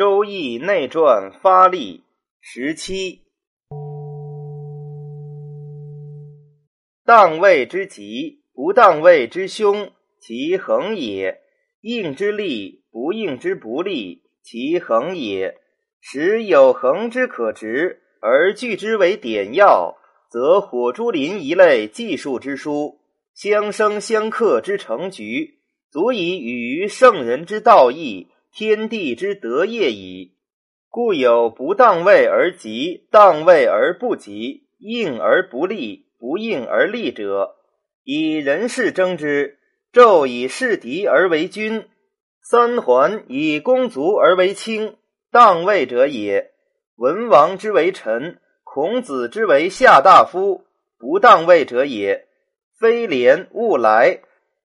[0.00, 2.04] 周易内传发力
[2.40, 3.20] 十七，
[7.04, 11.34] 当位之吉，不当位之凶，其恒也；
[11.82, 15.58] 应之利，不应之不利，其恒也。
[16.00, 19.98] 时有恒之可执，而据之为典要，
[20.30, 23.00] 则火珠林一类技术之书，
[23.34, 25.58] 相生相克之成局，
[25.90, 28.28] 足以与于圣人之道义。
[28.52, 30.34] 天地之德业矣，
[30.88, 37.56] 故有不当位而吉，当位而不吉，应而不利，不应而利者。
[38.02, 39.58] 以人事争之，
[39.92, 41.84] 纣以弑敌而为君，
[42.42, 44.96] 三桓以公族而为卿，
[45.30, 46.50] 当位者也。
[46.96, 50.64] 文王之为臣，孔子之为下大夫，
[50.98, 52.26] 不当位者也。
[52.78, 54.20] 非廉勿来，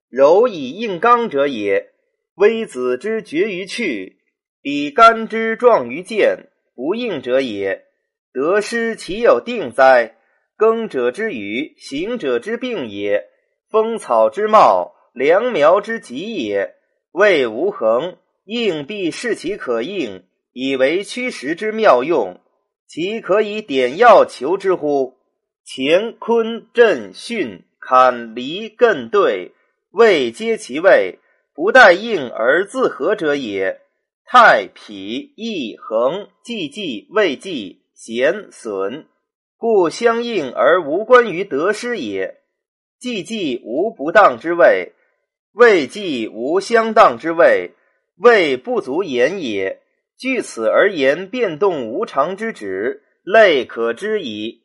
[0.09, 1.91] 柔以应刚者也。
[2.35, 4.17] 微子之绝于去，
[4.62, 7.86] 比干之壮于剑，不应者也。
[8.33, 10.17] 得失其有定哉？
[10.58, 13.30] 耕者之语，行者之病也。
[13.69, 16.75] 风草之茂，良苗之疾也。
[17.11, 22.41] 谓无恒，应必视其可应，以为驱时之妙用。
[22.88, 25.17] 其可以点药求之乎？
[25.66, 29.53] 乾坤震巽坎离艮兑，
[29.91, 31.19] 未皆其位。
[31.56, 33.81] 不待应而自合者也。
[34.25, 39.06] 太否义恒既济未济咸损，
[39.56, 42.42] 故相应而无关于得失也。
[43.00, 44.94] 既济无不当之位，
[45.53, 47.72] 未济无相当之位，
[48.17, 49.81] 位不足言也。
[50.17, 54.64] 据此而言，变动无常之旨，类可知矣。